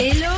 [0.00, 0.32] Hello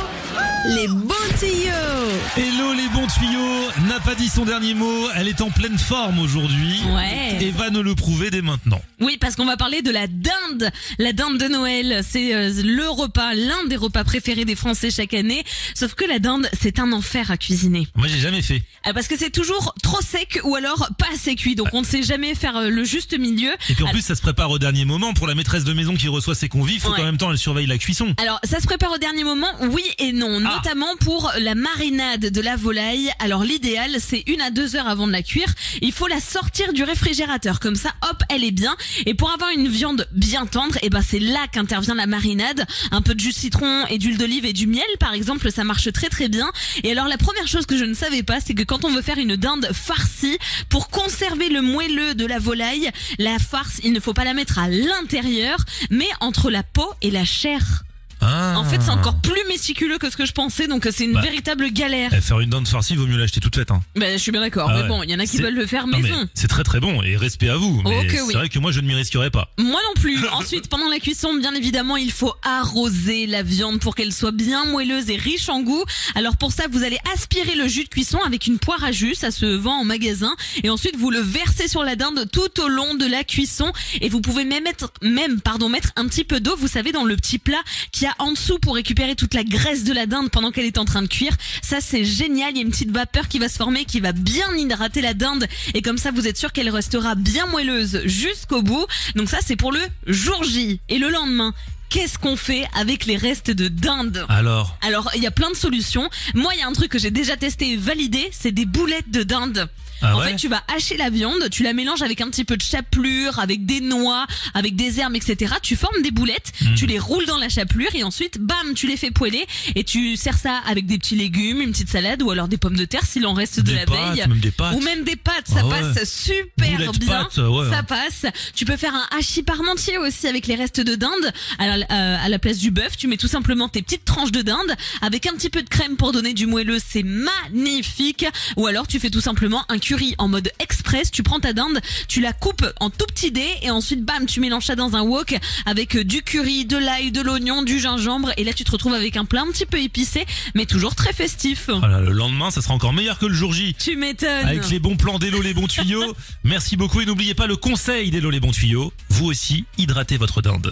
[0.65, 5.41] les bons tuyaux Hello les bons tuyaux N'a pas dit son dernier mot, elle est
[5.41, 6.79] en pleine forme aujourd'hui.
[6.95, 7.37] Ouais.
[7.43, 8.81] Et va nous le prouver dès maintenant.
[9.01, 10.71] Oui, parce qu'on va parler de la dinde.
[10.99, 15.13] La dinde de Noël, c'est euh, le repas, l'un des repas préférés des Français chaque
[15.13, 15.43] année.
[15.75, 17.87] Sauf que la dinde, c'est un enfer à cuisiner.
[17.95, 18.61] Moi j'ai jamais fait.
[18.83, 21.55] Ah, Parce que c'est toujours trop sec ou alors pas assez cuit.
[21.55, 23.51] Donc on ne sait jamais faire euh, le juste milieu.
[23.69, 25.13] Et puis en plus ça se prépare au dernier moment.
[25.13, 26.97] Pour la maîtresse de maison qui reçoit ses convives, faut Ouais.
[26.99, 28.13] qu'en même temps elle surveille la cuisson.
[28.17, 30.39] Alors, ça se prépare au dernier moment, oui et non.
[30.55, 33.11] Notamment pour la marinade de la volaille.
[33.19, 35.53] Alors, l'idéal, c'est une à deux heures avant de la cuire.
[35.81, 38.75] Il faut la sortir du réfrigérateur, comme ça, hop, elle est bien.
[39.05, 42.65] Et pour avoir une viande bien tendre, et ben c'est là qu'intervient la marinade.
[42.91, 45.63] Un peu de jus de citron et d'huile d'olive et du miel, par exemple, ça
[45.63, 46.51] marche très très bien.
[46.83, 49.01] Et alors, la première chose que je ne savais pas, c'est que quand on veut
[49.01, 50.37] faire une dinde farcie,
[50.69, 54.59] pour conserver le moelleux de la volaille, la farce, il ne faut pas la mettre
[54.59, 55.57] à l'intérieur,
[55.89, 57.83] mais entre la peau et la chair.
[58.23, 58.55] Ah.
[58.57, 61.21] En fait, c'est encore plus méticuleux que ce que je pensais, donc c'est une Bah.
[61.21, 62.11] véritable galère.
[62.15, 63.71] Eh, faire une dinde farcie, vaut mieux l'acheter toute faite.
[63.71, 63.81] Hein.
[63.95, 64.87] Ben, je suis bien d'accord, Ah mais ouais.
[64.87, 66.27] bon, il y en a qui veulent le faire maison.
[66.33, 67.81] c'est très très bon et respect à vous.
[67.85, 68.33] Mais c'est oui.
[68.33, 69.49] vrai que moi je ne m'y risquerais pas.
[69.57, 70.17] Moi non plus.
[70.33, 74.65] Ensuite, pendant la cuisson, bien évidemment, il faut arroser la viande pour qu'elle soit bien
[74.65, 75.83] moelleuse et riche en goût.
[76.15, 79.15] Alors pour ça, vous allez aspirer le jus de cuisson avec une poire à jus,
[79.15, 82.67] ça se vend en magasin, et ensuite vous le versez sur la dinde tout au
[82.67, 83.71] long de la cuisson.
[84.01, 87.03] Et vous pouvez même mettre, même pardon, mettre un petit peu d'eau, vous savez, dans
[87.03, 90.29] le petit plat qu'il y en dessous pour récupérer toute la graisse de la dinde
[90.29, 91.35] pendant qu'elle est en train de cuire.
[91.61, 92.51] Ça c'est génial.
[92.51, 95.13] Il y a une petite vapeur qui va se former, qui va bien hydrater la
[95.13, 98.85] dinde, et comme ça vous êtes sûr qu'elle restera bien moelleuse jusqu'au bout.
[99.15, 100.79] Donc ça c'est pour le jour J.
[100.89, 101.53] Et le lendemain,
[101.93, 105.55] qu'est-ce qu'on fait avec les restes de dinde Alors, alors, il y a plein de
[105.55, 106.09] solutions.
[106.33, 109.11] Moi, il y a un truc que j'ai déjà testé et validé, c'est des boulettes
[109.11, 109.69] de dinde.
[110.01, 112.43] ah en ouais fait, tu vas hacher la viande, tu la mélanges avec un petit
[112.43, 115.53] peu de chapelure, avec des noix, avec des herbes, etc.
[115.61, 116.75] Tu formes des boulettes, Mhm.
[116.75, 120.17] tu les roules dans la chapelure et ensuite, bam, tu les fais poêler et tu
[120.17, 123.05] sers ça avec des petits légumes, une petite salade ou alors des pommes de terre
[123.05, 124.27] s'il en reste de la pâtes, veille.
[124.27, 124.75] même des pâtes.
[124.75, 125.79] Ou même des pâtes, ça Ah ouais.
[125.93, 127.07] passe super Boulettes bien.
[127.23, 127.69] pâtes, ouais.
[127.69, 128.25] Ça passe.
[128.55, 131.31] Tu peux faire un hachis parmentier aussi avec les restes de dinde.
[131.59, 134.75] Alors, à la place du bœuf, tu mets tout simplement tes petites tranches de dinde
[135.01, 136.79] avec un petit peu de crème pour donner du moelleux.
[136.85, 138.25] C'est magnifique.
[138.57, 141.11] Ou alors, tu fais tout simplement un curry en mode express.
[141.11, 144.39] Tu prends ta dinde, tu la coupes en tout petits dés et ensuite, bam, tu
[144.39, 148.31] mélanges ça dans un wok avec euh, du curry, de l'ail, de l'oignon, du gingembre.
[148.37, 151.13] Et là, tu te retrouves avec un plat un petit peu épicé, mais toujours très
[151.13, 151.69] festif.
[151.69, 153.75] Voilà, le lendemain, ça sera encore meilleur que le jour J.
[153.77, 154.45] Tu m'étonnes.
[154.45, 156.15] Avec les bons plans d'Hello les bons tuyaux.
[156.43, 158.93] Merci beaucoup et n'oubliez pas le conseil d'Hello les bons tuyaux.
[159.09, 160.71] Vous aussi, hydratez votre dinde.